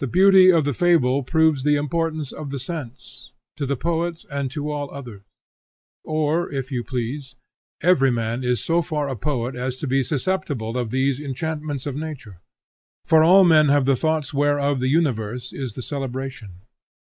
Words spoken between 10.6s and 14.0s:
of these enchantments of nature; for all men have the